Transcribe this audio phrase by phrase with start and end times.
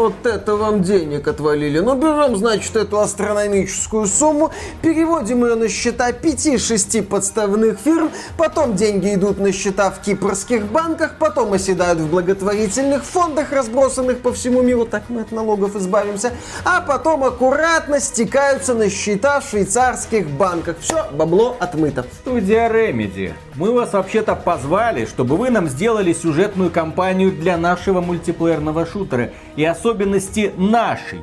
[0.00, 1.78] Вот это вам денег отвалили.
[1.80, 9.12] Ну, берем, значит, эту астрономическую сумму, переводим ее на счета 5-6 подставных фирм, потом деньги
[9.12, 14.86] идут на счета в кипрских банках, потом оседают в благотворительных фондах, разбросанных по всему миру,
[14.86, 16.32] так мы от налогов избавимся,
[16.64, 20.76] а потом аккуратно стекаются на счета в швейцарских банках.
[20.80, 22.06] Все, бабло отмыто.
[22.22, 23.34] Студия Remedy.
[23.60, 29.62] Мы вас вообще-то позвали, чтобы вы нам сделали сюжетную кампанию для нашего мультиплеерного шутера и
[29.66, 31.20] особенности нашей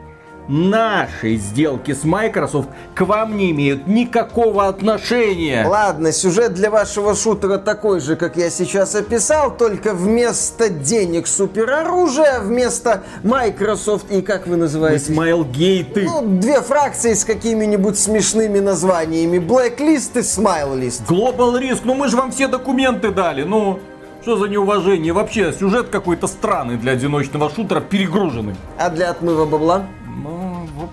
[0.48, 5.66] наши сделки с Microsoft к вам не имеют никакого отношения.
[5.68, 12.40] Ладно, сюжет для вашего шутера такой же, как я сейчас описал, только вместо денег супероружия,
[12.40, 15.06] вместо Microsoft и как вы называете?
[15.06, 16.04] Смайлгейты.
[16.04, 19.38] Ну, две фракции с какими-нибудь смешными названиями.
[19.38, 21.08] Blacklist и Smilelist.
[21.08, 23.80] Global Risk, ну мы же вам все документы дали, ну...
[24.22, 25.14] Что за неуважение?
[25.14, 28.56] Вообще, сюжет какой-то странный для одиночного шутера, перегруженный.
[28.78, 29.86] А для отмыва бабла?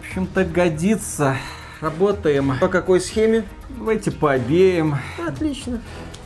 [0.04, 1.36] В общем-то, годится.
[1.80, 2.58] Работаем.
[2.60, 3.44] По какой схеме?
[3.70, 4.96] Давайте по обеим.
[5.18, 5.80] Отлично.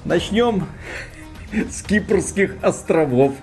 [0.05, 0.67] Начнем
[1.53, 3.35] с Кипрских островов.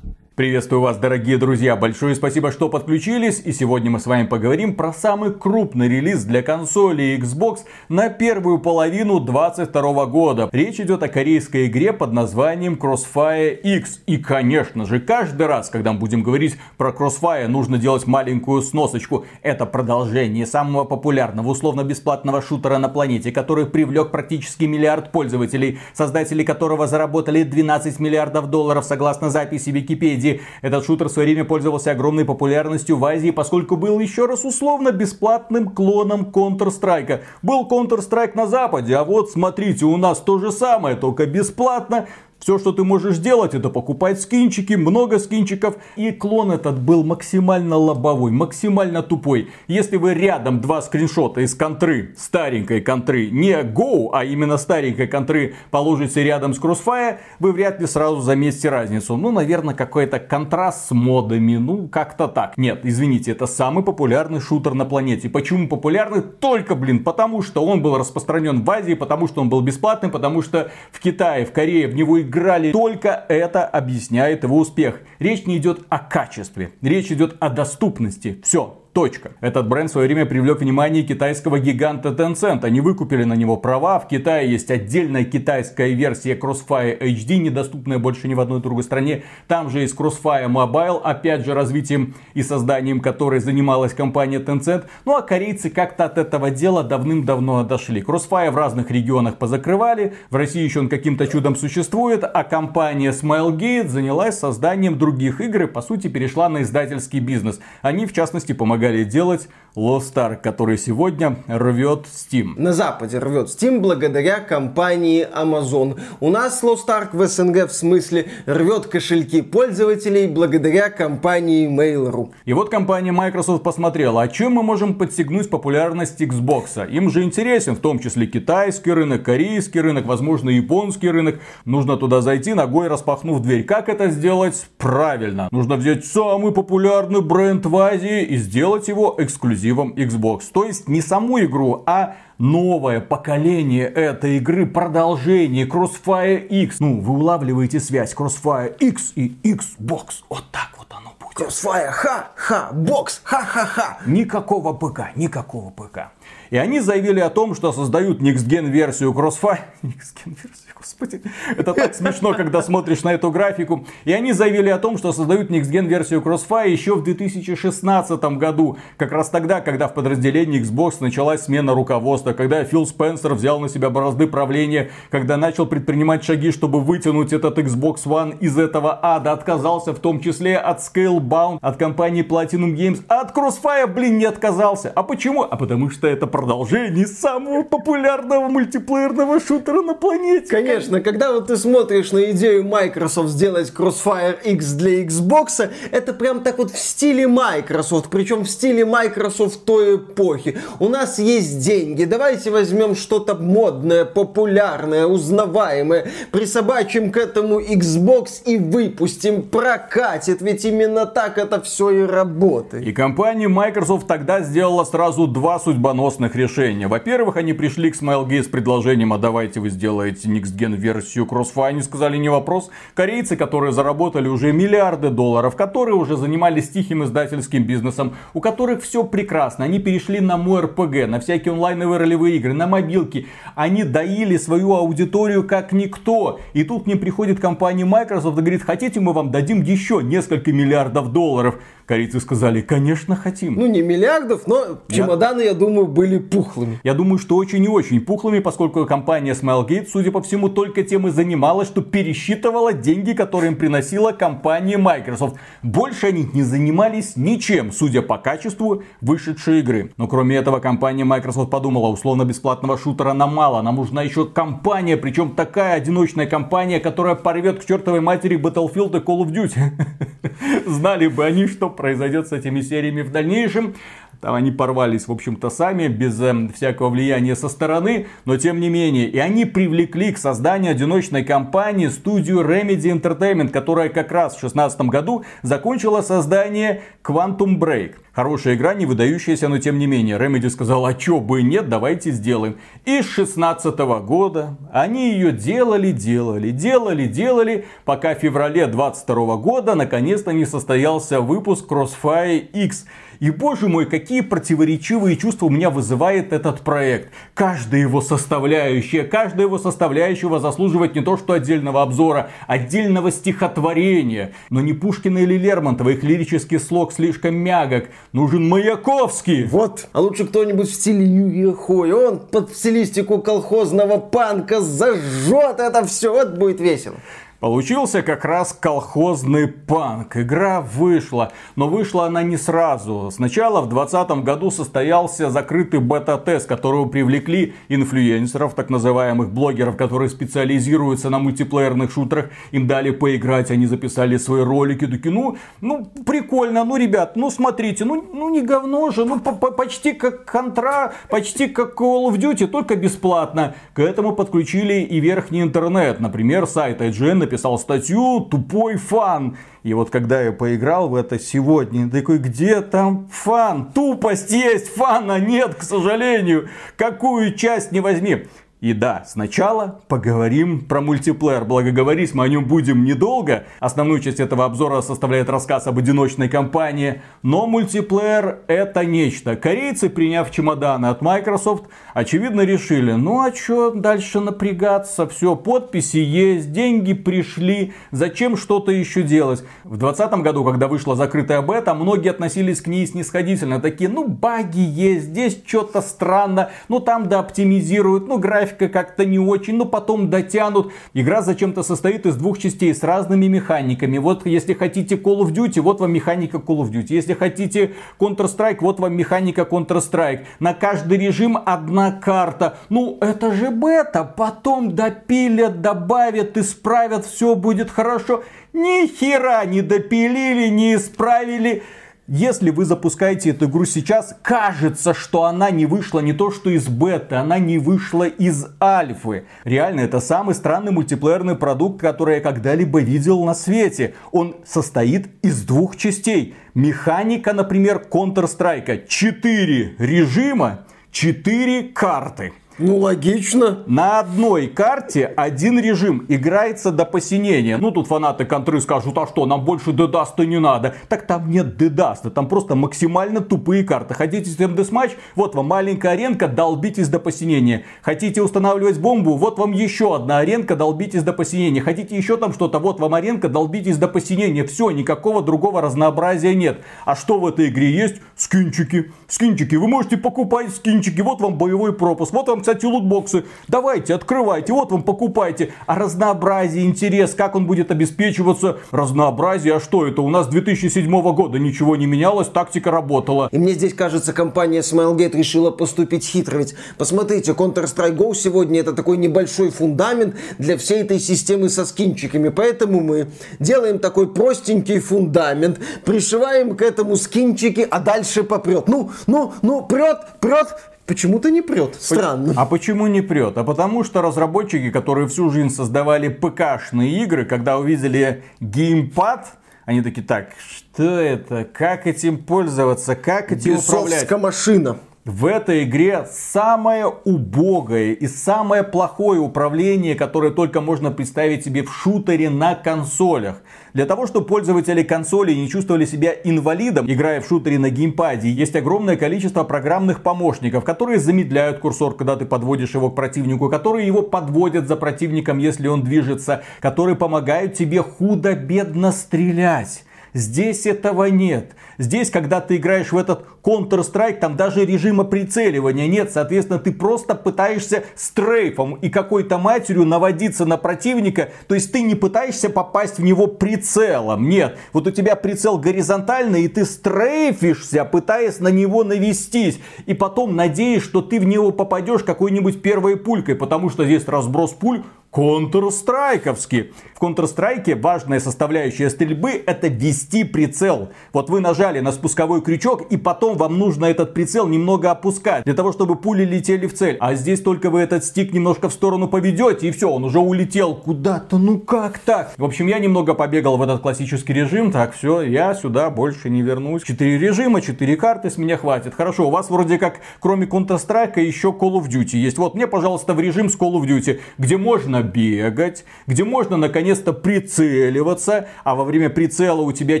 [0.38, 1.74] Приветствую вас, дорогие друзья.
[1.74, 3.42] Большое спасибо, что подключились.
[3.44, 8.60] И сегодня мы с вами поговорим про самый крупный релиз для консоли Xbox на первую
[8.60, 10.48] половину 2022 года.
[10.52, 14.02] Речь идет о корейской игре под названием Crossfire X.
[14.06, 19.26] И, конечно же, каждый раз, когда мы будем говорить про Crossfire, нужно делать маленькую сносочку.
[19.42, 26.86] Это продолжение самого популярного условно-бесплатного шутера на планете, который привлек практически миллиард пользователей, создатели которого
[26.86, 30.40] заработали 12 миллиардов долларов согласно записи Википедии Википедии.
[30.62, 34.92] Этот шутер в свое время пользовался огромной популярностью в Азии, поскольку был еще раз условно
[34.92, 37.22] бесплатным клоном Counter-Strike.
[37.42, 42.08] Был Counter-Strike на Западе, а вот смотрите, у нас то же самое, только бесплатно
[42.48, 45.76] все, что ты можешь сделать, это покупать скинчики, много скинчиков.
[45.96, 49.50] И клон этот был максимально лобовой, максимально тупой.
[49.66, 55.56] Если вы рядом два скриншота из контры, старенькой контры, не Go, а именно старенькой контры
[55.70, 59.18] положите рядом с Crossfire, вы вряд ли сразу заметите разницу.
[59.18, 62.56] Ну, наверное, какой-то контраст с модами, ну, как-то так.
[62.56, 65.28] Нет, извините, это самый популярный шутер на планете.
[65.28, 66.22] Почему популярный?
[66.22, 70.40] Только, блин, потому что он был распространен в Азии, потому что он был бесплатным, потому
[70.40, 72.37] что в Китае, в Корее в него играли.
[72.72, 75.00] Только это объясняет его успех.
[75.18, 78.40] Речь не идет о качестве, речь идет о доступности.
[78.42, 79.30] Все, Точка.
[79.40, 82.64] Этот бренд в свое время привлек внимание китайского гиганта Tencent.
[82.64, 84.00] Они выкупили на него права.
[84.00, 89.22] В Китае есть отдельная китайская версия Crossfire HD, недоступная больше ни в одной другой стране.
[89.46, 94.86] Там же есть Crossfire Mobile, опять же развитием и созданием которой занималась компания Tencent.
[95.04, 98.00] Ну а корейцы как-то от этого дела давным-давно отошли.
[98.00, 100.14] Crossfire в разных регионах позакрывали.
[100.30, 102.24] В России еще он каким-то чудом существует.
[102.24, 107.60] А компания Smilegate занялась созданием других игр и по сути перешла на издательский бизнес.
[107.80, 112.54] Они в частности помогали помогали делать Lost Ark, который сегодня рвет Steam.
[112.56, 116.00] На Западе рвет Steam благодаря компании Amazon.
[116.18, 122.30] У нас Lost Ark в СНГ в смысле рвет кошельки пользователей благодаря компании Mail.ru.
[122.44, 126.90] И вот компания Microsoft посмотрела, а чем мы можем подстегнуть популярность Xbox?
[126.90, 131.36] Им же интересен в том числе китайский рынок, корейский рынок, возможно японский рынок.
[131.64, 133.62] Нужно туда зайти, ногой распахнув дверь.
[133.62, 134.66] Как это сделать?
[134.76, 135.48] Правильно.
[135.52, 140.42] Нужно взять самый популярный бренд в Азии и сделать его эксклюзивом Xbox.
[140.52, 146.78] То есть не саму игру, а новое поколение этой игры, продолжение Crossfire X.
[146.78, 150.22] Ну, вы улавливаете связь Crossfire X и Xbox.
[150.28, 151.48] Вот так вот оно будет.
[151.48, 153.98] Crossfire, ха-ха, бокс, ха-ха-ха.
[154.06, 156.10] Никакого ПК, никакого ПК.
[156.50, 159.60] И они заявили о том, что создают Next Gen версию Crossfire.
[159.82, 161.20] Next Gen версию Господи,
[161.56, 163.84] это так смешно, когда смотришь на эту графику.
[164.04, 168.78] И они заявили о том, что создают Next Gen версию Crossfire еще в 2016 году.
[168.96, 173.68] Как раз тогда, когда в подразделении Xbox началась смена руководства, когда Фил Спенсер взял на
[173.68, 179.32] себя борозды правления, когда начал предпринимать шаги, чтобы вытянуть этот Xbox One из этого ада,
[179.32, 184.26] отказался в том числе от Scalebound, от компании Platinum Games, а от Crossfire, блин, не
[184.26, 184.92] отказался.
[184.94, 185.42] А почему?
[185.42, 190.46] А потому что это продолжение самого популярного мультиплеерного шутера на планете.
[190.46, 196.44] Конечно, когда вот ты смотришь на идею Microsoft сделать Crossfire X для Xbox, это прям
[196.44, 200.56] так вот в стиле Microsoft, причем в стиле Microsoft той эпохи.
[200.78, 208.58] У нас есть деньги, давайте возьмем что-то модное, популярное, узнаваемое, присобачим к этому Xbox и
[208.58, 212.86] выпустим, прокатит, ведь именно так это все и работает.
[212.86, 216.88] И компания Microsoft тогда сделала сразу два судьбоносных судьбоносных решения.
[216.88, 221.68] Во-первых, они пришли к Smilegate с предложением, а давайте вы сделаете Next Gen версию Crossfire.
[221.68, 222.70] Они сказали, не вопрос.
[222.94, 229.04] Корейцы, которые заработали уже миллиарды долларов, которые уже занимались тихим издательским бизнесом, у которых все
[229.04, 229.64] прекрасно.
[229.64, 233.26] Они перешли на мой RPG, на всякие онлайновые ролевые игры, на мобилки.
[233.54, 236.40] Они доили свою аудиторию как никто.
[236.54, 241.12] И тут мне приходит компания Microsoft и говорит, хотите мы вам дадим еще несколько миллиардов
[241.12, 241.56] долларов.
[241.88, 243.54] Корейцы сказали, конечно, хотим.
[243.54, 246.78] Ну, не миллиардов, но чемоданы, я, я думаю, были пухлыми.
[246.84, 251.08] Я думаю, что очень и очень пухлыми, поскольку компания Smilegate, судя по всему, только тем
[251.08, 255.36] и занималась, что пересчитывала деньги, которые им приносила компания Microsoft.
[255.62, 259.90] Больше они не занимались ничем, судя по качеству вышедшей игры.
[259.96, 265.30] Но кроме этого, компания Microsoft подумала, условно-бесплатного шутера нам мало, нам нужна еще компания, причем
[265.30, 270.66] такая одиночная компания, которая порвет к чертовой матери Battlefield и Call of Duty.
[270.66, 273.74] Знали бы они, что произойдет с этими сериями в дальнейшем.
[274.20, 278.68] Там они порвались, в общем-то, сами, без э, всякого влияния со стороны, но тем не
[278.68, 279.08] менее.
[279.08, 284.80] И они привлекли к созданию одиночной компании студию Remedy Entertainment, которая как раз в 2016
[284.82, 287.94] году закончила создание Quantum Break.
[288.12, 290.18] Хорошая игра, не выдающаяся, но тем не менее.
[290.18, 292.56] Remedy сказал, а чё бы нет, давайте сделаем.
[292.84, 299.76] И с 16 года они ее делали, делали, делали, делали, пока в феврале 22 года
[299.76, 302.86] наконец-то не состоялся выпуск Crossfire X.
[303.20, 307.12] И боже мой, какие противоречивые чувства у меня вызывает этот проект.
[307.34, 314.34] Каждая его составляющая, каждая его составляющего заслуживает не то что отдельного обзора, отдельного стихотворения.
[314.50, 317.88] Но не Пушкина или Лермонтова, их лирический слог слишком мягок.
[318.12, 319.44] Нужен Маяковский.
[319.46, 321.90] Вот, а лучше кто-нибудь в стиле Юрия Хой.
[321.90, 326.12] Он под стилистику колхозного панка зажжет это все.
[326.12, 326.96] Вот будет весело.
[327.40, 330.16] Получился как раз колхозный панк.
[330.16, 333.10] Игра вышла, но вышла она не сразу.
[333.12, 341.10] Сначала в 2020 году состоялся закрытый бета-тест, которого привлекли инфлюенсеров, так называемых блогеров, которые специализируются
[341.10, 342.30] на мультиплеерных шутерах.
[342.50, 344.88] Им дали поиграть, они записали свои ролики.
[344.88, 349.92] Такие, ну, ну прикольно, ну, ребят, ну, смотрите, ну, ну не говно же, ну, почти
[349.92, 353.54] как контра, почти как Call of Duty, только бесплатно.
[353.74, 359.36] К этому подключили и верхний интернет, например, сайт IGN написал статью «Тупой фан».
[359.62, 363.70] И вот когда я поиграл в это сегодня, такой, где там фан?
[363.72, 366.48] Тупость есть, фана нет, к сожалению.
[366.76, 368.26] Какую часть не возьми.
[368.60, 371.44] И да, сначала поговорим про мультиплеер.
[371.44, 373.44] Благо говорить мы о нем будем недолго.
[373.60, 377.00] Основную часть этого обзора составляет рассказ об одиночной кампании.
[377.22, 379.36] Но мультиплеер это нечто.
[379.36, 385.06] Корейцы, приняв чемоданы от Microsoft, очевидно решили, ну а что дальше напрягаться?
[385.06, 389.44] Все, подписи есть, деньги пришли, зачем что-то еще делать?
[389.62, 393.60] В 2020 году, когда вышла закрытая бета, многие относились к ней снисходительно.
[393.60, 399.04] Такие, ну баги есть, здесь что-то странно, ну там да оптимизируют, ну график графика как-то
[399.04, 400.72] не очень, но потом дотянут.
[400.94, 403.98] Игра зачем-то состоит из двух частей с разными механиками.
[403.98, 406.86] Вот если хотите Call of Duty, вот вам механика Call of Duty.
[406.90, 410.24] Если хотите Counter-Strike, вот вам механика Counter-Strike.
[410.40, 412.58] На каждый режим одна карта.
[412.70, 414.04] Ну, это же бета.
[414.04, 418.22] Потом допилят, добавят, исправят, все будет хорошо.
[418.52, 421.62] Ни хера не допилили, не исправили.
[422.10, 426.66] Если вы запускаете эту игру сейчас, кажется, что она не вышла не то что из
[426.66, 429.26] беты, она не вышла из альфы.
[429.44, 433.94] Реально, это самый странный мультиплеерный продукт, который я когда-либо видел на свете.
[434.10, 436.34] Он состоит из двух частей.
[436.54, 438.86] Механика, например, Counter-Strike.
[438.88, 440.60] Четыре режима,
[440.90, 442.32] четыре карты.
[442.58, 443.62] Ну, логично.
[443.66, 447.56] На одной карте один режим играется до посинения.
[447.56, 450.74] Ну, тут фанаты контры скажут, а что, нам больше дедаста не надо.
[450.88, 453.94] Так там нет дедаста, там просто максимально тупые карты.
[453.94, 454.90] Хотите систем десматч?
[455.14, 457.64] Вот вам маленькая аренка, долбитесь до посинения.
[457.80, 459.14] Хотите устанавливать бомбу?
[459.14, 461.60] Вот вам еще одна аренка, долбитесь до посинения.
[461.60, 462.58] Хотите еще там что-то?
[462.58, 464.44] Вот вам аренка, долбитесь до посинения.
[464.44, 466.62] Все, никакого другого разнообразия нет.
[466.84, 468.00] А что в этой игре есть?
[468.16, 468.90] Скинчики.
[469.06, 469.54] Скинчики.
[469.54, 471.00] Вы можете покупать скинчики.
[471.02, 472.12] Вот вам боевой пропуск.
[472.12, 473.24] Вот вам кстати, лутбоксы.
[473.46, 475.52] Давайте, открывайте, вот вам покупайте.
[475.66, 478.56] А разнообразие, интерес, как он будет обеспечиваться?
[478.70, 480.00] Разнообразие, а что это?
[480.00, 483.28] У нас 2007 года ничего не менялось, тактика работала.
[483.32, 486.38] И мне здесь кажется, компания Smilegate решила поступить хитро.
[486.38, 492.30] Ведь посмотрите, Counter-Strike Go сегодня это такой небольшой фундамент для всей этой системы со скинчиками.
[492.30, 493.08] Поэтому мы
[493.40, 498.68] делаем такой простенький фундамент, пришиваем к этому скинчики, а дальше попрет.
[498.68, 500.56] Ну, ну, ну, прет, прет,
[500.88, 501.76] Почему-то не прет.
[501.78, 502.32] Странно.
[502.34, 503.36] А почему не прет?
[503.36, 509.26] А потому что разработчики, которые всю жизнь создавали ПК-шные игры, когда увидели геймпад,
[509.66, 511.44] они такие, так, что это?
[511.44, 512.96] Как этим пользоваться?
[512.96, 514.10] Как этим управлять?
[514.12, 514.78] машина.
[515.08, 521.72] В этой игре самое убогое и самое плохое управление, которое только можно представить себе в
[521.72, 523.40] шутере на консолях.
[523.72, 528.54] Для того, чтобы пользователи консоли не чувствовали себя инвалидом, играя в шутере на геймпаде, есть
[528.54, 534.02] огромное количество программных помощников, которые замедляют курсор, когда ты подводишь его к противнику, которые его
[534.02, 539.84] подводят за противником, если он движется, которые помогают тебе худо-бедно стрелять.
[540.14, 541.52] Здесь этого нет.
[541.78, 546.10] Здесь, когда ты играешь в этот Counter-Strike, там даже режима прицеливания нет.
[546.12, 551.30] Соответственно, ты просто пытаешься стрейфом и какой-то матерью наводиться на противника.
[551.46, 554.28] То есть ты не пытаешься попасть в него прицелом.
[554.28, 554.58] Нет.
[554.72, 559.60] Вот у тебя прицел горизонтальный, и ты стрейфишься, пытаясь на него навестись.
[559.86, 563.34] И потом надеясь, что ты в него попадешь какой-нибудь первой пулькой.
[563.36, 566.72] Потому что здесь разброс пуль Counter-Strike'овский.
[566.94, 570.90] В Counter-Strike важная составляющая стрельбы это вести прицел.
[571.12, 575.54] Вот вы нажали на спусковой крючок и потом вам нужно этот прицел немного опускать, для
[575.54, 576.96] того чтобы пули летели в цель.
[577.00, 580.74] А здесь только вы этот стик немножко в сторону поведете и все, он уже улетел
[580.74, 581.38] куда-то.
[581.38, 582.34] Ну как так?
[582.36, 584.70] В общем, я немного побегал в этот классический режим.
[584.72, 586.82] Так, все, я сюда больше не вернусь.
[586.82, 588.94] Четыре режима, четыре карты, с меня хватит.
[588.94, 592.38] Хорошо, у вас вроде как кроме Counter-Strike еще Call of Duty есть.
[592.38, 596.56] Вот мне, пожалуйста, в режим с Call of Duty, где можно можно бегать, где можно
[596.56, 600.00] наконец-то прицеливаться, а во время прицела у тебя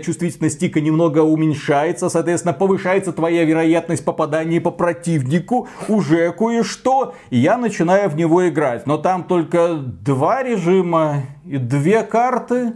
[0.00, 7.56] чувствительность стика немного уменьшается, соответственно, повышается твоя вероятность попадания по противнику, уже кое-что, и я
[7.56, 8.86] начинаю в него играть.
[8.86, 12.74] Но там только два режима и две карты.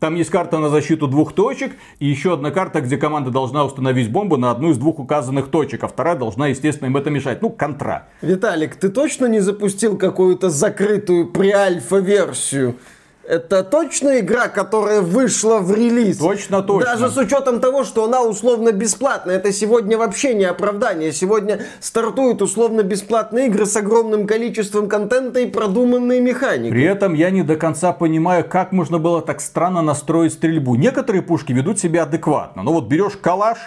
[0.00, 4.10] Там есть карта на защиту двух точек и еще одна карта, где команда должна установить
[4.10, 7.42] бомбу на одну из двух указанных точек, а вторая должна, естественно, им это мешать.
[7.42, 8.08] Ну, контра.
[8.22, 12.76] Виталик, ты точно не запустил какую-то закрытую преальфа-версию?
[13.30, 16.18] Это точно игра, которая вышла в релиз?
[16.18, 16.90] Точно, точно.
[16.90, 19.36] Даже с учетом того, что она условно бесплатная.
[19.36, 21.12] Это сегодня вообще не оправдание.
[21.12, 26.72] Сегодня стартуют условно бесплатные игры с огромным количеством контента и продуманной механикой.
[26.72, 30.74] При этом я не до конца понимаю, как можно было так странно настроить стрельбу.
[30.74, 32.64] Некоторые пушки ведут себя адекватно.
[32.64, 33.58] Ну вот берешь калаш,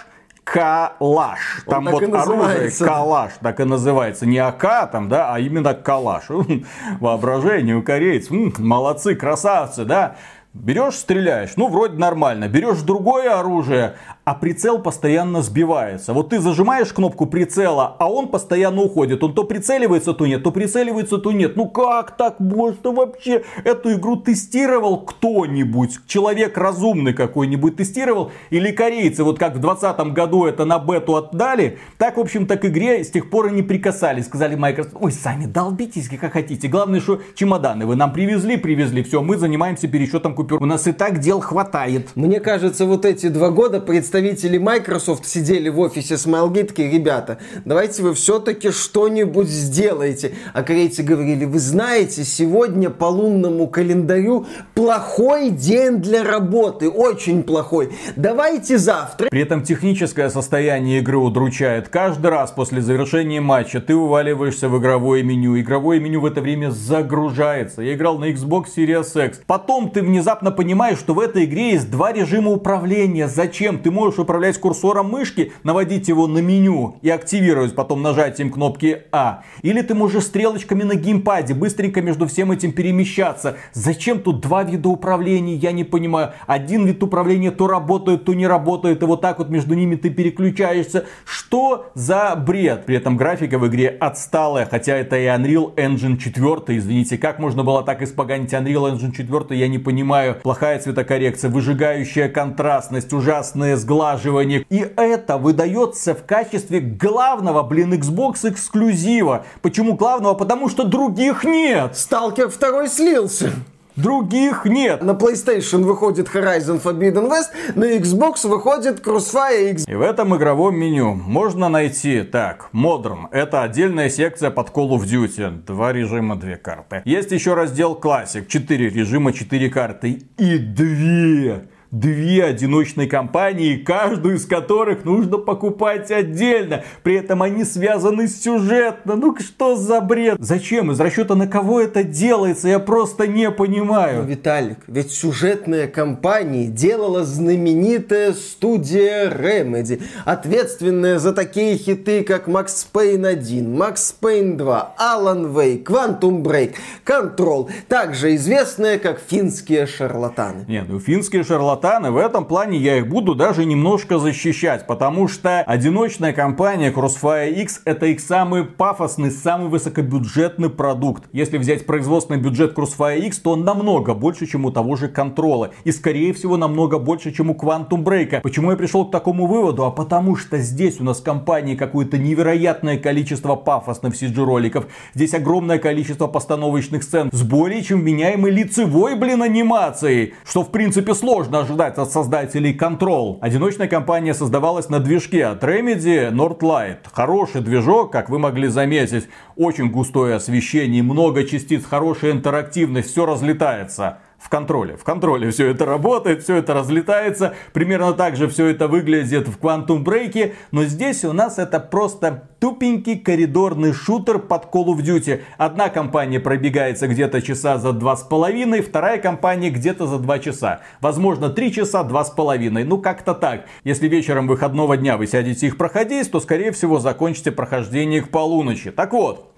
[0.44, 1.64] калаш.
[1.66, 4.26] Там вот оружие калаш, так и называется.
[4.26, 6.24] Не АК там, да, а именно калаш.
[7.00, 8.58] Воображение у корейцев.
[8.58, 10.16] Молодцы, красавцы, да.
[10.52, 12.46] Берешь, стреляешь, ну вроде нормально.
[12.46, 16.14] Берешь другое оружие, а прицел постоянно сбивается.
[16.14, 19.22] Вот ты зажимаешь кнопку прицела, а он постоянно уходит.
[19.22, 21.56] Он то прицеливается, то нет, то прицеливается, то нет.
[21.56, 23.44] Ну как так можно вообще?
[23.64, 26.06] Эту игру тестировал кто-нибудь?
[26.06, 28.32] Человек разумный какой-нибудь тестировал?
[28.50, 32.64] Или корейцы, вот как в 2020 году это на бету отдали, так, в общем-то, к
[32.64, 34.24] игре с тех пор и не прикасались.
[34.26, 36.68] Сказали Microsoft, ой, сами долбитесь как хотите.
[36.68, 39.02] Главное, что чемоданы вы нам привезли, привезли.
[39.02, 40.62] Все, мы занимаемся пересчетом купюр.
[40.62, 42.08] У нас и так дел хватает.
[42.14, 47.38] Мне кажется, вот эти два года представляют представители Microsoft сидели в офисе Smilegate, такие, ребята,
[47.64, 50.34] давайте вы все-таки что-нибудь сделаете.
[50.52, 57.90] А корейцы говорили, вы знаете, сегодня по лунному календарю плохой день для работы, очень плохой.
[58.14, 59.30] Давайте завтра.
[59.30, 61.88] При этом техническое состояние игры удручает.
[61.88, 65.58] Каждый раз после завершения матча ты уваливаешься в игровое меню.
[65.58, 67.82] Игровое меню в это время загружается.
[67.82, 69.40] Я играл на Xbox Series X.
[69.48, 73.26] Потом ты внезапно понимаешь, что в этой игре есть два режима управления.
[73.26, 73.80] Зачем?
[73.80, 79.04] Ты можешь можешь управлять курсором мышки, наводить его на меню и активировать потом нажатием кнопки
[79.12, 79.42] А.
[79.62, 83.56] Или ты можешь стрелочками на геймпаде быстренько между всем этим перемещаться.
[83.72, 86.32] Зачем тут два вида управления, я не понимаю.
[86.46, 90.10] Один вид управления то работает, то не работает, и вот так вот между ними ты
[90.10, 91.06] переключаешься.
[91.24, 92.84] Что за бред?
[92.84, 97.64] При этом графика в игре отсталая, хотя это и Unreal Engine 4, извините, как можно
[97.64, 100.36] было так испоганить Unreal Engine 4, я не понимаю.
[100.42, 104.66] Плохая цветокоррекция, выжигающая контрастность, ужасные сглазы сглаживание.
[104.70, 109.44] И это выдается в качестве главного, блин, Xbox эксклюзива.
[109.62, 110.34] Почему главного?
[110.34, 111.96] Потому что других нет.
[111.96, 113.52] Сталкер второй слился.
[113.96, 115.04] Других нет.
[115.04, 119.84] На PlayStation выходит Horizon Forbidden West, на Xbox выходит Crossfire X.
[119.86, 123.28] И в этом игровом меню можно найти, так, Modern.
[123.30, 125.62] Это отдельная секция под Call of Duty.
[125.64, 127.02] Два режима, две карты.
[127.04, 128.44] Есть еще раздел Classic.
[128.48, 130.24] Четыре режима, четыре карты.
[130.38, 136.82] И две две одиночные компании, каждую из которых нужно покупать отдельно.
[137.02, 139.14] При этом они связаны сюжетно.
[139.14, 140.36] Ну что за бред?
[140.40, 140.90] Зачем?
[140.90, 142.68] Из расчета на кого это делается?
[142.68, 144.22] Я просто не понимаю.
[144.22, 152.86] Ну, Виталик, ведь сюжетные компании делала знаменитая студия Remedy, ответственная за такие хиты, как Max
[152.92, 156.74] Payne 1, Max Payne 2, Alan Wake, Quantum Break,
[157.06, 160.64] Control, также известная как финские шарлатаны.
[160.66, 165.28] Не, ну финские шарлатаны братан, в этом плане я их буду даже немножко защищать, потому
[165.28, 171.24] что одиночная компания Crossfire X это их самый пафосный, самый высокобюджетный продукт.
[171.32, 175.72] Если взять производственный бюджет Crossfire X, то он намного больше, чем у того же контрола.
[175.84, 178.40] И скорее всего намного больше, чем у Quantum Break.
[178.40, 179.84] Почему я пришел к такому выводу?
[179.84, 184.86] А потому что здесь у нас в компании какое-то невероятное количество пафосных CG роликов.
[185.12, 190.32] Здесь огромное количество постановочных сцен с более чем вменяемой лицевой, блин, анимацией.
[190.46, 193.38] Что в принципе сложно ожидать от создателей Control.
[193.40, 196.98] Одиночная компания создавалась на движке от Remedy Northlight.
[197.12, 199.28] Хороший движок, как вы могли заметить.
[199.56, 204.96] Очень густое освещение, много частиц, хорошая интерактивность, все разлетается в контроле.
[204.96, 207.54] В контроле все это работает, все это разлетается.
[207.72, 210.54] Примерно так же все это выглядит в Quantum Break.
[210.70, 215.42] Но здесь у нас это просто тупенький коридорный шутер под Call of Duty.
[215.56, 220.80] Одна компания пробегается где-то часа за два с половиной, вторая компания где-то за два часа.
[221.00, 222.84] Возможно, три часа, два с половиной.
[222.84, 223.66] Ну, как-то так.
[223.82, 228.90] Если вечером выходного дня вы сядете их проходить, то, скорее всего, закончите прохождение к полуночи.
[228.90, 229.52] Так вот,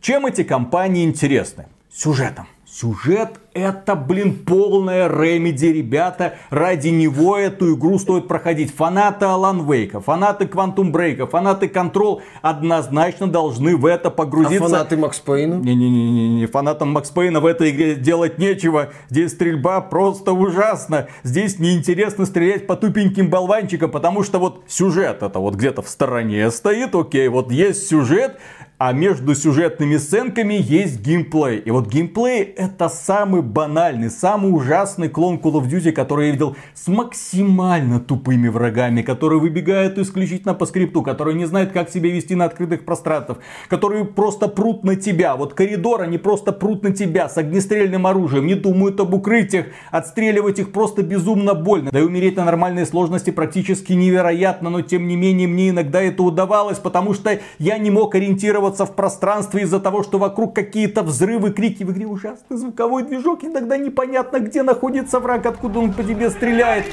[0.00, 1.66] чем эти компании интересны?
[1.92, 2.46] Сюжетом.
[2.80, 6.36] Сюжет это, блин, полная ремеди, ребята.
[6.48, 8.74] Ради него эту игру стоит проходить.
[8.74, 14.64] Фанаты Алан Вейка, фанаты Quantum Break, фанаты Control однозначно должны в это погрузиться.
[14.64, 15.56] А фанаты Макс Пейна?
[15.56, 18.90] Не-не-не, фанатам Макс Пейна в этой игре делать нечего.
[19.10, 21.08] Здесь стрельба просто ужасна.
[21.22, 26.50] Здесь неинтересно стрелять по тупеньким болванчикам, потому что вот сюжет это вот где-то в стороне
[26.50, 28.38] стоит, окей, вот есть сюжет,
[28.80, 31.58] а между сюжетными сценками есть геймплей.
[31.58, 36.56] И вот геймплей это самый банальный, самый ужасный клон Call of Duty, который я видел
[36.72, 42.34] с максимально тупыми врагами, которые выбегают исключительно по скрипту, которые не знают, как себя вести
[42.34, 45.36] на открытых пространствах, которые просто прут на тебя.
[45.36, 50.58] Вот коридор, они просто прут на тебя с огнестрельным оружием, не думают об укрытиях, отстреливать
[50.58, 51.90] их просто безумно больно.
[51.90, 56.22] Да и умереть на нормальной сложности практически невероятно, но тем не менее мне иногда это
[56.22, 61.02] удавалось, потому что я не мог ориентироваться ориентироваться в пространстве из-за того, что вокруг какие-то
[61.02, 61.84] взрывы, крики.
[61.84, 66.30] В игре ужасный звуковой движок, и тогда непонятно, где находится враг, откуда он по тебе
[66.30, 66.86] стреляет.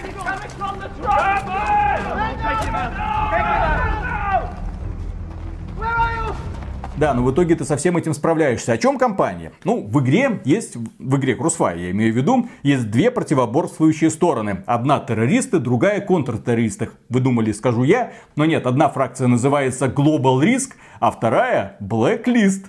[6.98, 8.74] Да, но в итоге ты со всем этим справляешься.
[8.74, 9.52] О чем компания?
[9.64, 14.64] Ну, в игре есть, в игре Crossfire, я имею в виду, есть две противоборствующие стороны.
[14.66, 16.90] Одна террористы, другая контртеррористы.
[17.10, 22.66] Вы думали, скажу я, но нет, одна фракция называется Global Risk, а вторая Blacklist.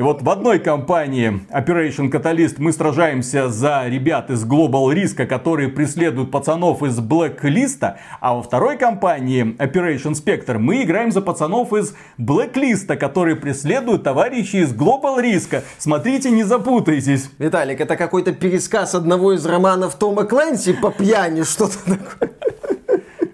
[0.00, 5.68] И вот в одной компании Operation Catalyst мы сражаемся за ребят из Global Risk, которые
[5.68, 11.94] преследуют пацанов из Blacklist, а во второй компании Operation Spectre мы играем за пацанов из
[12.16, 15.62] Blacklist, которые преследуют товарищей из Global Risk.
[15.76, 17.28] Смотрите, не запутайтесь.
[17.36, 22.30] Виталик, это какой-то пересказ одного из романов Тома Клэнси по пьяни, что-то такое.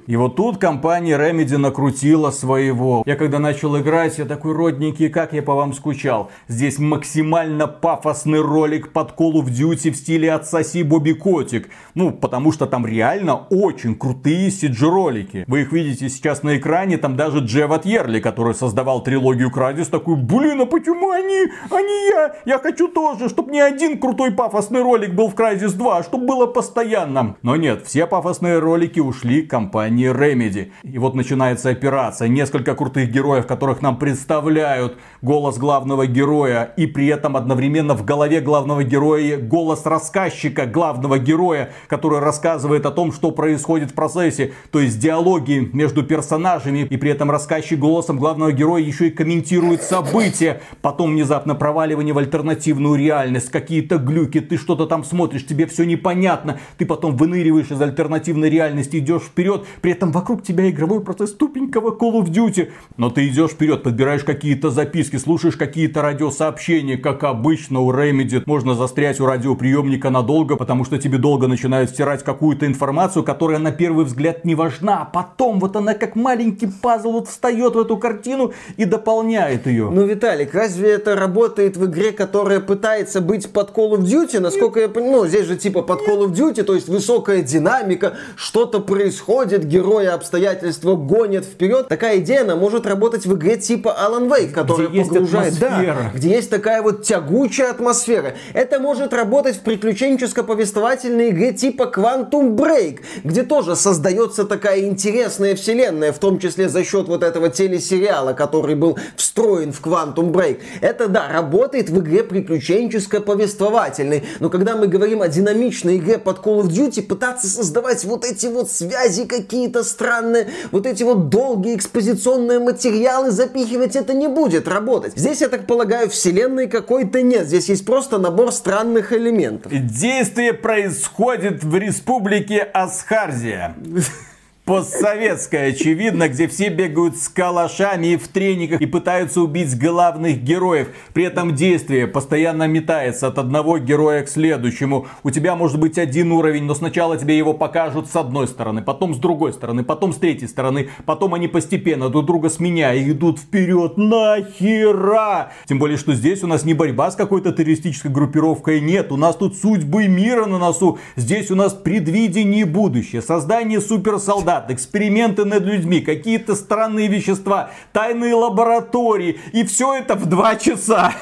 [0.07, 3.03] И вот тут компания Remedy накрутила своего.
[3.07, 6.31] Я когда начал играть, я такой родненький, как я по вам скучал.
[6.47, 11.71] Здесь максимально пафосный ролик под Call of Duty в стиле «Отсоси Бобби Котик».
[11.95, 15.45] Ну, потому что там реально очень крутые CG-ролики.
[15.49, 20.15] Вы их видите сейчас на экране, там даже Джеват Ерли, который создавал трилогию Крадис, такой,
[20.15, 22.37] блин, а почему они, а не я?
[22.45, 26.47] Я хочу тоже, чтобы не один крутой пафосный ролик был в Crysis 2, чтобы было
[26.47, 27.35] постоянно.
[27.43, 29.51] Но нет, все пафосные ролики ушли к
[29.97, 30.73] компании Ремеди.
[30.83, 32.29] И вот начинается операция.
[32.29, 36.73] Несколько крутых героев, которых нам представляют голос главного героя.
[36.77, 42.91] И при этом одновременно в голове главного героя голос рассказчика главного героя, который рассказывает о
[42.91, 44.53] том, что происходит в процессе.
[44.71, 46.87] То есть диалоги между персонажами.
[46.91, 50.61] И при этом рассказчик голосом главного героя еще и комментирует события.
[50.83, 53.51] Потом внезапно проваливание в альтернативную реальность.
[53.51, 54.41] Какие-то глюки.
[54.41, 56.59] Ты что-то там смотришь, тебе все непонятно.
[56.79, 61.97] Ты потом выныриваешь из альтернативной реальности, идешь вперед при этом вокруг тебя игровой процесс тупенького
[61.97, 62.73] Call of Duty.
[62.97, 68.43] Но ты идешь вперед, подбираешь какие-то записки, слушаешь какие-то радиосообщения, как обычно у Remedy.
[68.47, 73.71] Можно застрять у радиоприемника надолго, потому что тебе долго начинают стирать какую-то информацию, которая на
[73.71, 75.03] первый взгляд не важна.
[75.03, 79.89] А потом вот она как маленький пазл вот встает в эту картину и дополняет ее.
[79.89, 84.41] Ну, Виталик, разве это работает в игре, которая пытается быть под Call of Duty?
[84.41, 88.15] Насколько я понимаю, ну, здесь же типа под Call of Duty, то есть высокая динамика,
[88.35, 91.89] что-то происходит, героя обстоятельства гонят вперед.
[91.89, 95.49] Такая идея, она может работать в игре типа Alan Wake, которая где погружает...
[95.49, 98.37] Есть да, где есть такая вот тягучая атмосфера.
[98.55, 106.13] Это может работать в приключенческо-повествовательной игре типа Quantum Break, где тоже создается такая интересная вселенная,
[106.13, 110.61] в том числе за счет вот этого телесериала, который был встроен в Quantum Break.
[110.81, 114.25] Это, да, работает в игре приключенческо-повествовательной.
[114.41, 118.47] Но когда мы говорим о динамичной игре под Call of Duty, пытаться создавать вот эти
[118.47, 119.27] вот связи
[119.67, 125.15] какие-то странные, вот эти вот долгие экспозиционные материалы запихивать, это не будет работать.
[125.17, 127.47] Здесь, я так полагаю, вселенной какой-то нет.
[127.47, 129.73] Здесь есть просто набор странных элементов.
[129.73, 133.75] Действие происходит в республике Асхарзия
[134.67, 140.89] постсоветская, очевидно, где все бегают с калашами и в трениках и пытаются убить главных героев.
[141.15, 145.07] При этом действие постоянно метается от одного героя к следующему.
[145.23, 149.15] У тебя может быть один уровень, но сначала тебе его покажут с одной стороны, потом
[149.15, 153.97] с другой стороны, потом с третьей стороны, потом они постепенно друг друга сменяя идут вперед.
[153.97, 155.53] Нахера!
[155.67, 159.37] Тем более, что здесь у нас не борьба с какой-то террористической группировкой, нет, у нас
[159.37, 160.99] тут судьбы мира на носу.
[161.15, 168.35] Здесь у нас предвидение будущее, создание суперсолдат солдат, эксперименты над людьми, какие-то странные вещества, тайные
[168.35, 169.41] лаборатории.
[169.53, 171.13] И все это в два часа.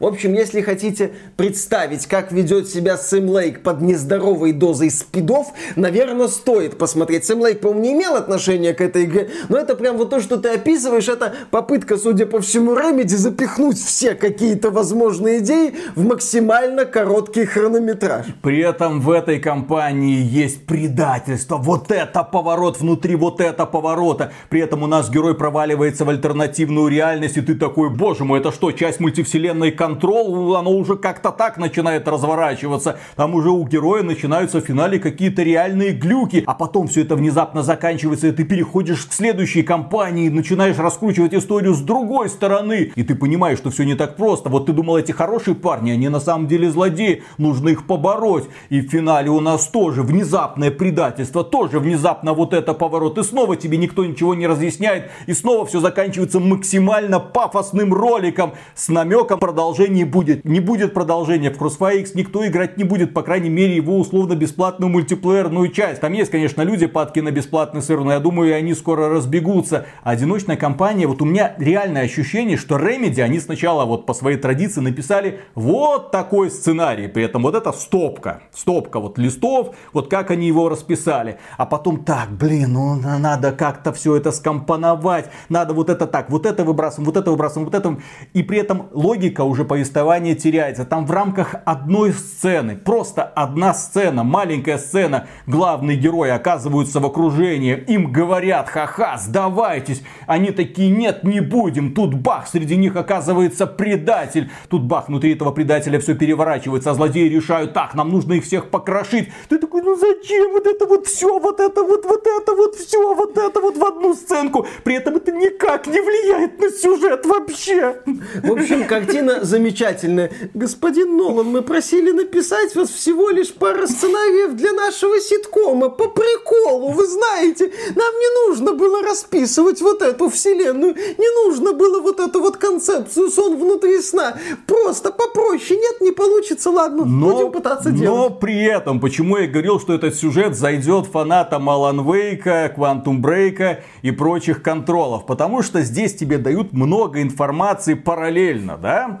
[0.00, 6.28] В общем, если хотите представить, как ведет себя Сэм Лейк под нездоровой дозой спидов, наверное,
[6.28, 7.24] стоит посмотреть.
[7.24, 10.36] Сэм Лейк, по-моему, не имел отношения к этой игре, но это прям вот то, что
[10.36, 16.84] ты описываешь, это попытка, судя по всему, Ремеди запихнуть все какие-то возможные идеи в максимально
[16.84, 18.26] короткий хронометраж.
[18.42, 21.56] При этом в этой компании есть предательство.
[21.56, 24.32] Вот это поворот внутри вот это поворота.
[24.48, 28.52] При этом у нас герой проваливается в альтернативную реальность, и ты такой, боже мой, это
[28.52, 32.98] что, часть мультивселенной контрол, оно уже как-то так начинает разворачиваться.
[33.16, 36.42] Там уже у героя начинаются в финале какие-то реальные глюки.
[36.46, 41.74] А потом все это внезапно заканчивается, и ты переходишь к следующей кампании, начинаешь раскручивать историю
[41.74, 42.92] с другой стороны.
[42.94, 44.48] И ты понимаешь, что все не так просто.
[44.48, 48.44] Вот ты думал, эти хорошие парни, они на самом деле злодеи, нужно их побороть.
[48.68, 53.18] И в финале у нас тоже внезапное предательство, тоже внезапно вот это поворот.
[53.18, 55.10] И снова тебе никто ничего не разъясняет.
[55.26, 60.44] И снова все заканчивается максимально пафосным роликом с намеком продолжения продолжения будет.
[60.44, 61.50] Не будет продолжения.
[61.50, 66.00] В Crossfire X никто играть не будет, по крайней мере, его условно-бесплатную мультиплеерную часть.
[66.00, 69.86] Там есть, конечно, люди падки на бесплатный сыр, но я думаю, они скоро разбегутся.
[70.04, 74.36] А одиночная компания, вот у меня реальное ощущение, что Remedy, они сначала вот по своей
[74.36, 77.08] традиции написали вот такой сценарий.
[77.08, 78.42] При этом вот это стопка.
[78.54, 81.40] Стопка вот листов, вот как они его расписали.
[81.56, 85.30] А потом так, блин, ну надо как-то все это скомпоновать.
[85.48, 87.96] Надо вот это так, вот это выбрасываем, вот это выбрасываем, вот это.
[88.34, 90.84] И при этом логика уже повествование теряется.
[90.84, 97.74] Там в рамках одной сцены, просто одна сцена, маленькая сцена, главные герои оказываются в окружении,
[97.88, 100.02] им говорят, ха-ха, сдавайтесь.
[100.26, 101.94] Они такие, нет, не будем.
[101.94, 104.50] Тут бах, среди них оказывается предатель.
[104.68, 108.70] Тут бах, внутри этого предателя все переворачивается, а злодеи решают, так, нам нужно их всех
[108.70, 109.28] покрошить.
[109.48, 113.14] Ты такой, ну зачем вот это вот все, вот это вот, вот это вот все,
[113.14, 114.66] вот это вот в одну сценку.
[114.84, 117.96] При этом это никак не влияет на сюжет вообще.
[118.42, 120.30] В общем, картина замечательное.
[120.54, 125.88] Господин Нолан, мы просили написать вас всего лишь пару сценариев для нашего ситкома.
[125.88, 127.72] По приколу, вы знаете.
[127.94, 130.94] Нам не нужно было расписывать вот эту вселенную.
[130.94, 134.36] Не нужно было вот эту вот концепцию сон внутри сна.
[134.66, 135.78] Просто попроще.
[135.78, 136.70] Нет, не получится.
[136.70, 138.18] Ладно, но, будем пытаться делать.
[138.18, 143.80] Но при этом, почему я говорил, что этот сюжет зайдет фанатам Алан Вейка, Квантум Брейка
[144.02, 145.26] и прочих контролов.
[145.26, 149.20] Потому что здесь тебе дают много информации параллельно, да?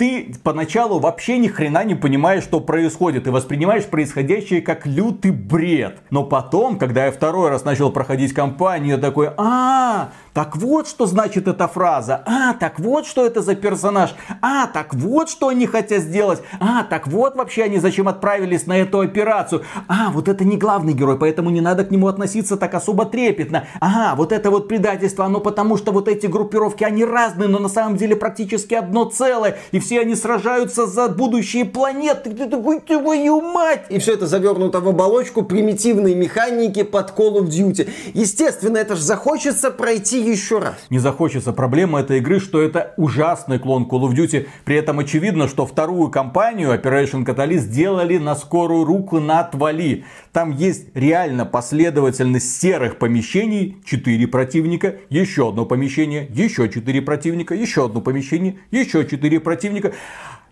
[0.00, 3.24] ты поначалу вообще ни хрена не понимаешь, что происходит.
[3.24, 5.98] Ты воспринимаешь происходящее как лютый бред.
[6.08, 11.04] Но потом, когда я второй раз начал проходить кампанию, я такой, а, так вот, что
[11.04, 12.22] значит эта фраза.
[12.24, 14.14] А, так вот, что это за персонаж.
[14.40, 16.40] А, так вот, что они хотят сделать.
[16.60, 19.64] А, так вот вообще они зачем отправились на эту операцию.
[19.86, 23.66] А, вот это не главный герой, поэтому не надо к нему относиться так особо трепетно.
[23.80, 27.68] Ага, вот это вот предательство, оно потому что вот эти группировки, они разные, но на
[27.68, 29.58] самом деле практически одно целое.
[29.72, 32.30] И все они сражаются за будущие планеты.
[32.30, 33.86] Ты такой, твою мать!
[33.88, 37.88] И все это завернуто в оболочку примитивной механики под Call of Duty.
[38.14, 40.74] Естественно, это же захочется пройти еще раз.
[40.90, 41.52] Не захочется.
[41.52, 44.46] Проблема этой игры, что это ужасный клон Call of Duty.
[44.64, 50.04] При этом очевидно, что вторую кампанию Operation Catalyst сделали на скорую руку на отвали.
[50.32, 57.86] Там есть реально последовательность серых помещений, 4 противника, еще одно помещение, еще 4 противника, еще
[57.86, 59.79] одно помещение, еще 4 противника.
[59.80, 59.96] única.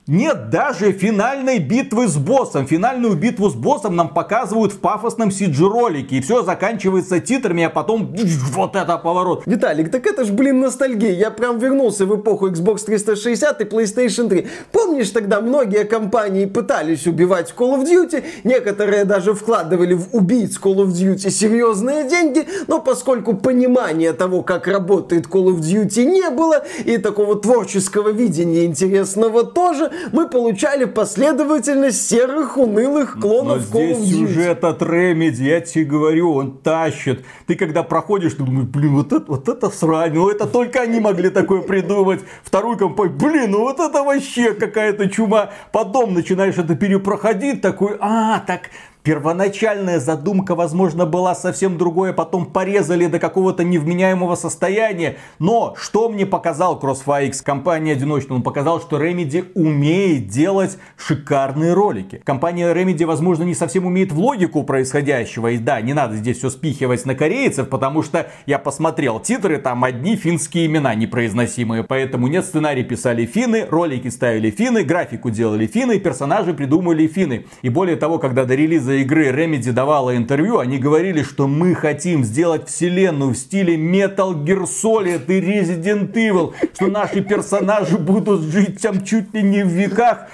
[0.08, 2.66] Нет даже финальной битвы с боссом.
[2.66, 6.16] Финальную битву с боссом нам показывают в пафосном CG-ролике.
[6.16, 8.16] И все заканчивается титрами, а потом
[8.52, 9.42] вот это поворот.
[9.44, 11.12] Виталик, так это ж, блин, ностальгия.
[11.12, 14.46] Я прям вернулся в эпоху Xbox 360 и PlayStation 3.
[14.72, 20.76] Помнишь, тогда многие компании пытались убивать Call of Duty, некоторые даже вкладывали в убийц Call
[20.76, 26.64] of Duty серьезные деньги, но поскольку понимания того, как работает Call of Duty не было,
[26.86, 33.98] и такого творческого видения интересного тоже, мы получали последовательность серых, унылых клонов Но Call здесь
[33.98, 34.26] Duty.
[34.26, 37.24] сюжет от Remedy, я тебе говорю, он тащит.
[37.46, 41.00] Ты когда проходишь, ты думаешь, блин, вот это, вот это срань, ну это только они
[41.00, 42.20] могли такое придумать.
[42.42, 45.50] Вторую компанию, блин, ну вот это вообще какая-то чума.
[45.72, 48.70] Потом начинаешь это перепроходить, такой, а, так
[49.08, 55.16] Первоначальная задумка, возможно, была совсем другой, а потом порезали до какого-то невменяемого состояния.
[55.38, 58.36] Но что мне показал Crossfire X, компания одиночная?
[58.36, 62.20] Он показал, что Remedy умеет делать шикарные ролики.
[62.22, 65.52] Компания Remedy, возможно, не совсем умеет в логику происходящего.
[65.52, 69.84] И да, не надо здесь все спихивать на корейцев, потому что я посмотрел титры, там
[69.84, 71.82] одни финские имена непроизносимые.
[71.82, 77.46] Поэтому нет, сценарий писали финны, ролики ставили финны, графику делали финны, персонажи придумали финны.
[77.62, 82.24] И более того, когда до релиза игры Remedy давала интервью, они говорили, что мы хотим
[82.24, 88.80] сделать вселенную в стиле Metal Gear Solid и Resident Evil, что наши персонажи будут жить
[88.80, 90.28] там чуть ли не в веках.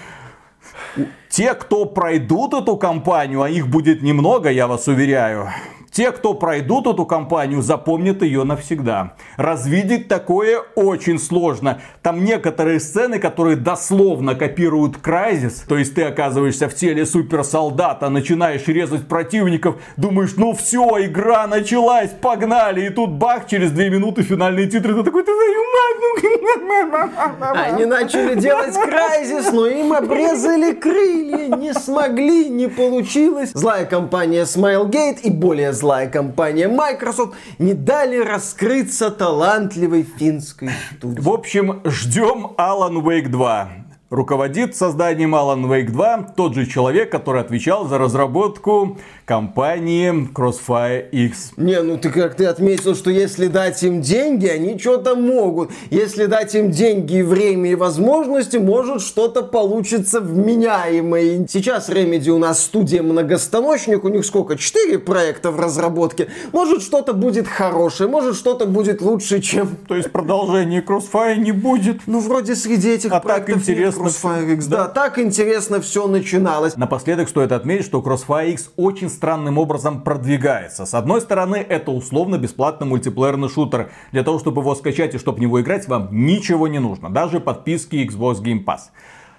[1.29, 5.48] Те, кто пройдут эту кампанию, а их будет немного, я вас уверяю,
[5.94, 9.14] те, кто пройдут эту кампанию, запомнят ее навсегда.
[9.37, 11.80] Развидеть такое очень сложно.
[12.02, 15.64] Там некоторые сцены, которые дословно копируют Крайзис.
[15.68, 22.11] То есть ты оказываешься в теле суперсолдата, начинаешь резать противников, думаешь, ну все, игра началась,
[22.11, 22.87] погнали.
[22.87, 24.94] И тут бах, через две минуты финальные титры.
[24.94, 25.30] Ты такой, ты
[27.52, 33.50] Они начали делать Крайзис, но им обрезали крылья, не смогли, не получилось.
[33.54, 41.20] Злая компания Smilegate и более злая компания Microsoft не дали раскрыться талантливой финской студии.
[41.20, 43.68] В общем, ждем Alan Wake 2.
[44.11, 51.52] Руководит созданием Alan Wake 2 тот же человек, который отвечал за разработку компании Crossfire X.
[51.56, 55.70] Не, ну ты как ты отметил, что если дать им деньги, они что-то могут.
[55.90, 61.46] Если дать им деньги, время и возможности, может что-то получится вменяемое.
[61.48, 64.56] Сейчас Remedy у нас студия многостаночник, у них сколько?
[64.56, 66.28] Четыре проекта в разработке.
[66.52, 69.76] Может что-то будет хорошее, может что-то будет лучше, чем...
[69.88, 72.02] То есть продолжения Crossfire не будет.
[72.06, 74.64] Ну, вроде среди этих А так проектов нет интересно Crossfire X.
[74.64, 76.76] всё, Да, так интересно все начиналось.
[76.76, 80.85] Напоследок стоит отметить, что Crossfire X очень странным образом продвигается.
[80.85, 83.90] С одной стороны, это условно бесплатный мультиплеерный шутер.
[84.12, 87.11] Для того, чтобы его скачать и чтобы в него играть, вам ничего не нужно.
[87.11, 88.90] Даже подписки Xbox Game Pass.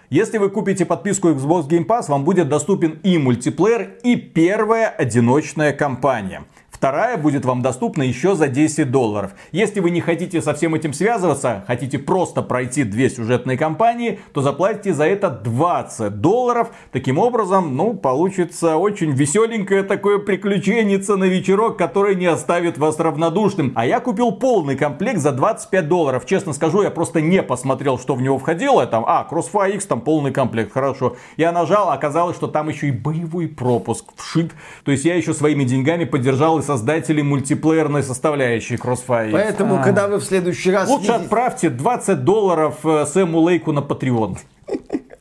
[0.09, 5.73] Если вы купите подписку Xbox Game Pass, вам будет доступен и мультиплеер, и первая одиночная
[5.73, 6.45] кампания.
[6.85, 9.31] Вторая будет вам доступна еще за 10 долларов.
[9.51, 14.41] Если вы не хотите со всем этим связываться, хотите просто пройти две сюжетные кампании, то
[14.41, 16.67] заплатите за это 20 долларов.
[16.91, 23.73] Таким образом, ну, получится очень веселенькое такое приключенница на вечерок, которое не оставит вас равнодушным.
[23.73, 26.27] А я купил полный комплект за 25 долларов.
[26.27, 28.85] Честно скажу, я просто не посмотрел, что в него входило.
[28.85, 31.15] Там, а, Crossfire X, там полный комплект, хорошо.
[31.35, 34.51] Я нажал, оказалось, что там еще и боевой пропуск вшит.
[34.83, 39.31] То есть я еще своими деньгами поддержал и создателей мультиплеерной составляющей Crossfire.
[39.31, 39.83] Поэтому, А.
[39.83, 44.37] когда вы в следующий раз Лучше видите- отправьте 20 долларов э, Сэму Лейку на Patreon.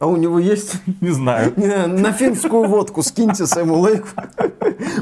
[0.04, 1.54] А у него есть Не знаю.
[1.56, 4.08] На финскую водку скиньте Сэму Лейку.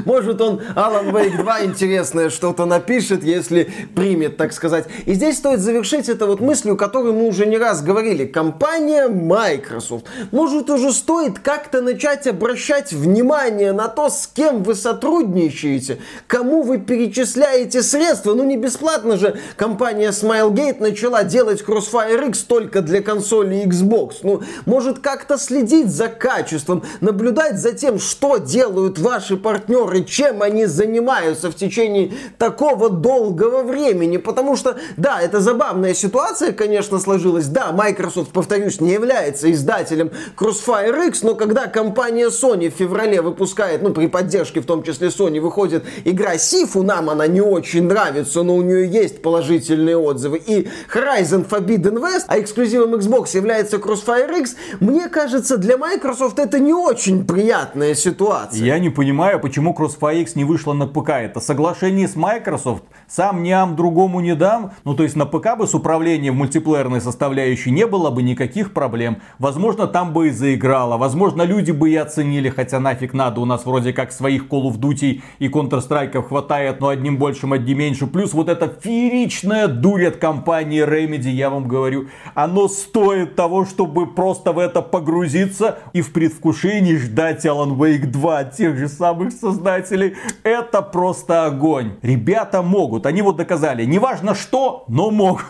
[0.05, 4.85] Может он Alan Wake 2 интересное что-то напишет, если примет, так сказать.
[5.05, 8.25] И здесь стоит завершить это вот мыслью, которую мы уже не раз говорили.
[8.25, 10.05] Компания Microsoft.
[10.31, 16.77] Может уже стоит как-то начать обращать внимание на то, с кем вы сотрудничаете, кому вы
[16.77, 18.35] перечисляете средства.
[18.35, 24.17] Ну не бесплатно же компания Smilegate начала делать Crossfire X только для консоли Xbox.
[24.23, 30.65] Ну, может как-то следить за качеством, наблюдать за тем, что делают ваши партнеры, чем они
[30.65, 34.17] занимаются в течение такого долгого времени.
[34.17, 37.47] Потому что, да, это забавная ситуация, конечно, сложилась.
[37.47, 43.81] Да, Microsoft, повторюсь, не является издателем Crossfire X, но когда компания Sony в феврале выпускает,
[43.81, 48.43] ну, при поддержке в том числе Sony, выходит игра Сифу, нам она не очень нравится,
[48.43, 54.39] но у нее есть положительные отзывы, и Horizon Forbidden West, а эксклюзивом Xbox является Crossfire
[54.39, 58.63] X, Мне кажется, для Microsoft это не очень приятная ситуация.
[58.63, 61.09] Я не понимаю, почему Crossfire X не вышло на ПК.
[61.09, 62.83] Это соглашение с Microsoft.
[63.07, 64.71] Сам ням другому не дам.
[64.83, 69.17] Ну, то есть на ПК бы с управлением мультиплеерной составляющей не было бы никаких проблем.
[69.39, 70.97] Возможно, там бы и заиграло.
[70.97, 73.41] Возможно, люди бы и оценили, хотя нафиг надо.
[73.41, 77.79] У нас вроде как своих Call of Duty и Counter-Strike хватает, но одним большим, одним
[77.79, 78.07] меньше.
[78.07, 84.07] Плюс вот эта фееричная дурь от компании Remedy, я вам говорю, оно стоит того, чтобы
[84.07, 89.31] просто в это погрузиться и в предвкушении ждать Alan Wake 2 от тех же самых
[89.33, 90.15] создателей.
[90.43, 91.97] Это просто огонь.
[92.01, 95.43] Ребята могут, они вот доказали, неважно что, но могут.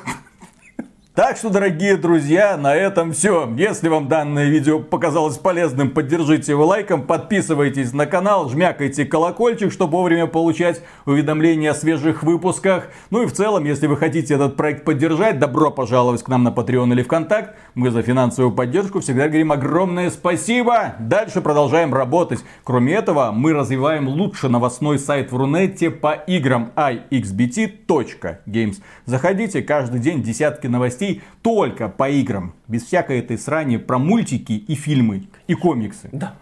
[1.15, 3.47] Так что, дорогие друзья, на этом все.
[3.55, 9.91] Если вам данное видео показалось полезным, поддержите его лайком, подписывайтесь на канал, жмякайте колокольчик, чтобы
[9.91, 12.87] вовремя получать уведомления о свежих выпусках.
[13.11, 16.47] Ну и в целом, если вы хотите этот проект поддержать, добро пожаловать к нам на
[16.47, 17.57] Patreon или ВКонтакт.
[17.75, 20.95] Мы за финансовую поддержку всегда говорим огромное спасибо.
[20.97, 22.39] Дальше продолжаем работать.
[22.63, 28.77] Кроме этого, мы развиваем лучший новостной сайт в Рунете по играм ixbt.games.
[29.05, 32.53] Заходите, каждый день десятки новостей новостей только по играм.
[32.67, 36.09] Без всякой этой срани про мультики и фильмы, и комиксы.
[36.11, 36.35] Да.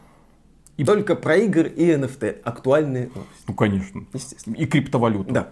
[0.77, 0.83] И...
[0.85, 2.41] Только про игры и NFT.
[2.43, 3.43] Актуальные новости.
[3.47, 4.03] Ну, конечно.
[4.13, 4.55] Естественно.
[4.55, 5.31] И криптовалюту.
[5.31, 5.49] Да.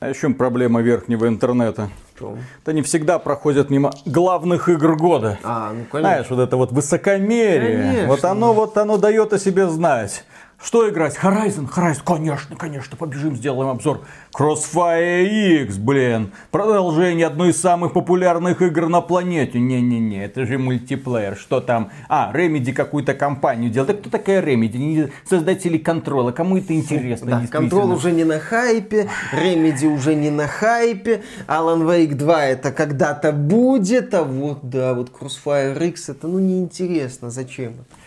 [0.00, 1.88] А еще проблема верхнего интернета.
[2.16, 2.36] Что?
[2.62, 5.38] Это не всегда проходят мимо главных игр года.
[5.44, 6.00] А, ну конечно.
[6.00, 7.82] Знаешь, вот это вот высокомерие.
[7.82, 8.08] Конечно.
[8.08, 10.24] Вот оно вот оно дает о себе знать.
[10.64, 11.18] Что играть?
[11.20, 11.68] Horizon?
[11.68, 14.02] Horizon, конечно, конечно, побежим, сделаем обзор.
[14.32, 16.32] Crossfire X, блин.
[16.52, 19.58] Продолжение одной из самых популярных игр на планете.
[19.58, 21.36] Не-не-не, это же мультиплеер.
[21.36, 21.90] Что там?
[22.08, 23.88] А, Remedy какую-то компанию делает.
[23.88, 24.78] Да кто такая Remedy?
[24.78, 26.30] Не создатели контрола.
[26.30, 27.42] Кому это интересно?
[27.42, 32.70] Да, контрол уже не на хайпе, Remedy уже не на хайпе, Alan Wake 2 это
[32.70, 37.30] когда-то будет, а вот, да, вот Crossfire X это, ну, неинтересно.
[37.30, 38.01] Зачем это?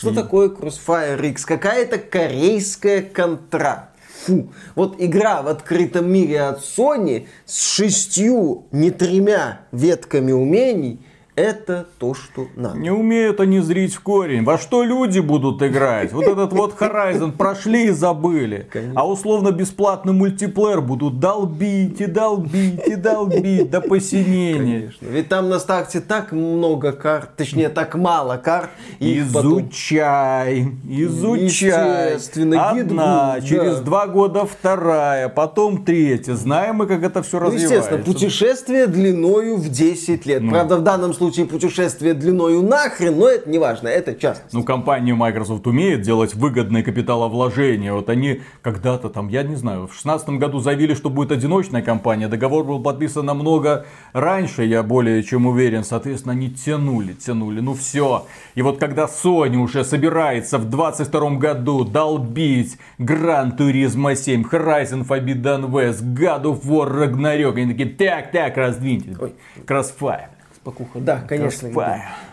[0.00, 1.44] Что такое Crossfire X?
[1.44, 3.90] Какая-то корейская контра.
[4.24, 4.50] Фу.
[4.74, 11.04] Вот игра в открытом мире от Sony с шестью, не тремя ветками умений–
[11.40, 12.78] это то, что надо.
[12.78, 14.44] Не умеют они зрить в корень.
[14.44, 16.12] Во что люди будут играть?
[16.12, 18.68] Вот этот вот Horizon прошли и забыли.
[18.70, 19.00] Конечно.
[19.00, 24.80] А условно бесплатный мультиплеер будут долбить и долбить и долбить до посинения.
[24.80, 25.06] Конечно.
[25.06, 28.70] Ведь там на старте так много карт, точнее так мало карт.
[28.98, 32.14] изучай, изучай.
[32.14, 33.82] Естественно, Одна, гид через да.
[33.82, 36.34] два года вторая, потом третья.
[36.34, 37.74] Знаем мы, как это все ну, развивается.
[37.74, 40.42] Естественно, путешествие длиною в 10 лет.
[40.42, 40.50] Ну.
[40.50, 44.52] Правда, в данном случае случае путешествие длиною нахрен, но это не важно, это частность.
[44.52, 47.92] Ну, компания Microsoft умеет делать выгодные капиталовложения.
[47.92, 52.26] Вот они когда-то там, я не знаю, в 2016 году заявили, что будет одиночная компания.
[52.26, 55.84] Договор был подписан намного раньше, я более чем уверен.
[55.84, 57.60] Соответственно, они тянули, тянули.
[57.60, 58.26] Ну все.
[58.56, 65.70] И вот когда Sony уже собирается в 22 году долбить Gran Turismo 7, Horizon Forbidden
[65.70, 69.16] West, God of War Ragnarok, они такие, так, так, раздвиньте.
[69.20, 69.34] Ой.
[69.64, 70.39] Crossfire.
[70.62, 71.00] Спокуха.
[71.00, 71.70] Да, конечно.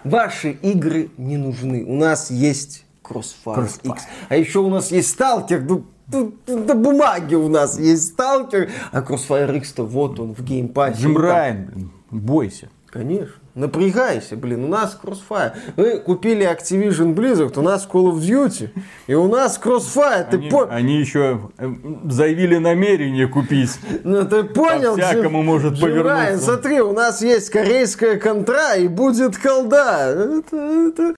[0.04, 1.84] Ваши игры не нужны.
[1.86, 3.94] У нас есть Crossfire, Crossfire.
[3.94, 4.04] X.
[4.30, 5.64] А еще у нас есть Сталкер.
[6.10, 8.70] Ну, на бумаге у нас есть Сталкер.
[8.92, 11.02] А Crossfire X-то вот он в Game Pass е.
[11.02, 12.70] Джим Райан, бойся.
[12.88, 13.34] Конечно.
[13.58, 15.54] Напрягайся, блин, у нас Crossfire.
[15.78, 18.70] Вы купили Activision Blizzard, у нас Call of Duty,
[19.08, 20.30] и у нас Crossfire.
[20.30, 20.68] Ты они, по...
[20.68, 21.68] они еще э,
[22.08, 23.72] заявили намерение купить.
[24.04, 24.96] Ну ты понял?
[24.96, 26.14] Всякому может Джим повернуться.
[26.14, 30.12] Райан, смотри, у нас есть корейская контра и будет колда.
[30.38, 31.04] Это, это...